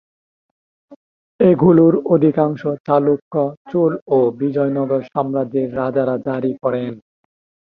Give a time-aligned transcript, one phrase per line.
[1.39, 3.33] এগুলোর অধিকাংশ চালুক্য,
[3.71, 6.91] চোল ও বিজয়নগর সাম্রাজ্যের রাজারা জারি করেন।